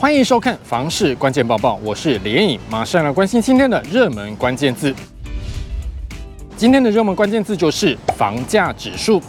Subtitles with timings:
[0.00, 4.94] 欢迎收看《房市关键报报》，我是连颖，马上来关心今天的热门关键字。
[6.56, 9.20] 今天的热门关键字就是房价指数。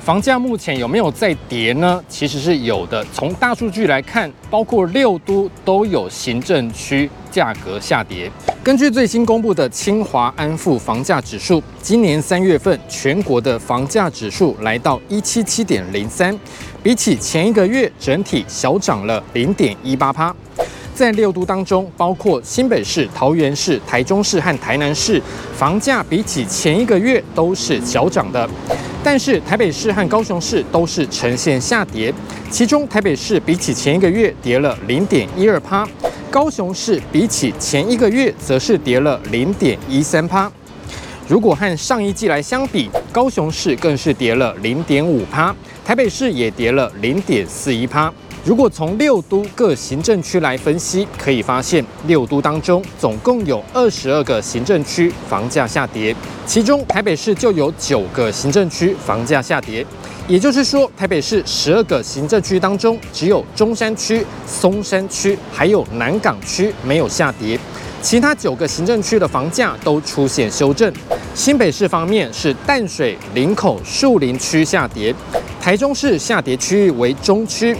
[0.00, 2.02] 房价目前有没有在跌呢？
[2.08, 3.04] 其实是有的。
[3.12, 8.30] 从大数据来看，包括六都都有行政区价格下跌。
[8.62, 16.36] 根据最新公布的清华安富房价指数，今年三月份全国的房价指数来到一七七点零三，
[16.82, 20.34] 比起前一个月整体小涨了零点一八趴。
[20.94, 25.22] 在六都当中，包括新北市、桃园市、台中市和台南市，
[25.54, 28.48] 房价比起前一个月都是小涨的。
[29.02, 32.12] 但是台北市和高雄市都是呈现下跌，
[32.50, 35.88] 其中台北市比起前一个月跌了零点一二趴，
[36.30, 40.50] 高雄市比起前一个月则是跌了零点一三趴。
[41.26, 45.54] 如果和上一季来相比，高雄市更是跌了零点五趴，
[45.84, 48.12] 台北市也跌了零点四一趴。
[48.42, 59.84] 如果从六都各行政区来分析，可以发现六都当中总共有二十二个行政区房价下跌，其中台北市就有九个行政区房价下跌。
[60.26, 67.58] 也就是说，台北市十二个行政区当中，只有中山区、松山区还有南港区没有下跌，
[68.00, 70.90] 其他九个行政区的房价都出现修正。
[71.34, 75.14] 新北市方面是淡水、林口、树林区下跌，
[75.60, 77.76] 台中市下跌区域为中区。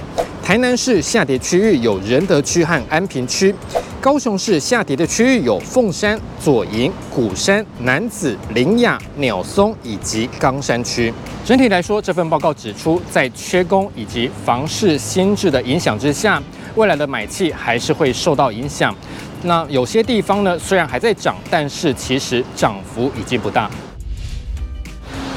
[0.50, 3.54] 台南市下跌区域有仁德区和安平区，
[4.00, 11.14] 高雄市下跌的区域有凤山、左营、鼓山、楠梓、林雅、鸟松以及冈山区。
[11.44, 16.42] 整体来说，这份报告指出，在缺工以及房市新制的影响之下，
[16.74, 18.92] 未来的买气还是会受到影响。
[19.44, 23.70] 那有些地方呢，虽然还在涨，但是其实涨幅已经不大。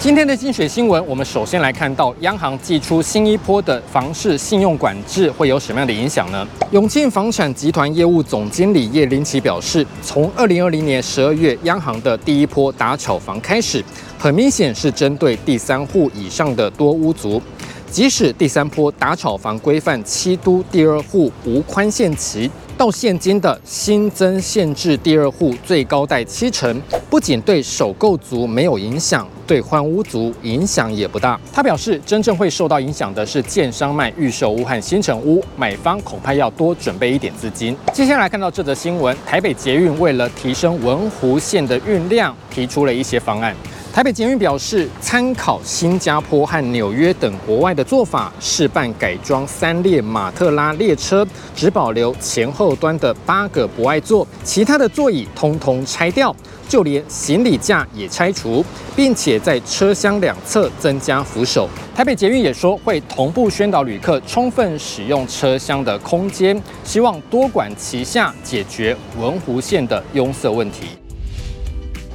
[0.04, 6.45] 今天的精选新闻，我们首先来看到央行祭出新一波的房市信用管制会有什么样的影响呢？
[6.72, 13.82] 永庆房产集团业务总经理叶林奇表示，从二零二零年十二月央行的第一波打炒房开始，
[14.20, 17.42] 很明显是针对第三户以上的多屋族。
[17.89, 22.52] 即使第三波打炒房规范七都第二户无宽限期。
[22.83, 31.39] 到现今的新增限制，第二户最高贷七成，不仅对首购族没有影响，对换屋族影响也不大。
[31.54, 37.73] 他表示，真正会受到影响的是建商卖预售屋和新成屋，买方恐怕要多准备一点资金。
[37.94, 43.55] 接下来看到这则新闻，台北捷运为了提升文湖线的运量，提出了一些方案。
[43.93, 51.23] 台北捷运表示，参考新加坡和纽约等国外的做法，试办改装三列马特拉列车，
[51.55, 56.36] 只保留前后端的八个博爱座，其他的座椅通通拆掉，
[56.67, 58.65] 就连行李架也拆除，
[58.95, 61.70] 并且在车厢两侧增加扶手。
[61.93, 71.02] 台北捷运也说会同步宣导旅客充分使用车厢的空间，希望多管齐下解决文湖线的拥塞问题。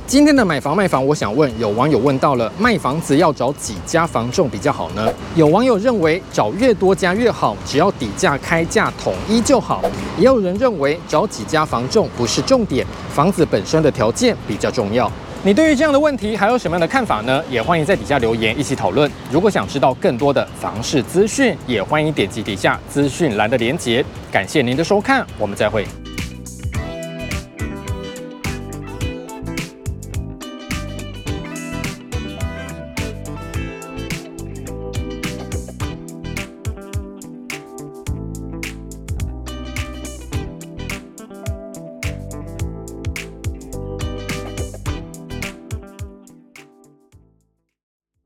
[0.08, 5.06] 今天的买房卖房，我想问，有网友问到了卖房子要找几家房仲比较好呢？
[5.36, 9.82] 有网友认为找越多家越好，只要底价开价统一就好。
[10.16, 15.12] 也有人认为找几家房仲不是重点，房子本身的条件比较重要。
[15.42, 17.44] 你对于这样的问题还有什么样的看法呢？
[17.50, 19.10] 也欢迎在底下留言一起讨论。
[19.30, 24.02] 如果想知道更多的房市资讯，也欢迎点击底下资讯栏的连结。
[24.32, 25.86] 感谢您的收看，我们再会。